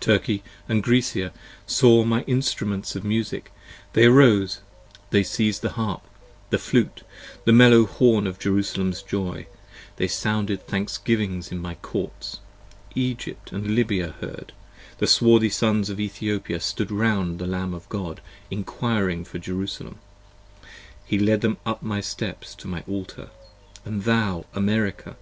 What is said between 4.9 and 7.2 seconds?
They siez'd the harp, the flute,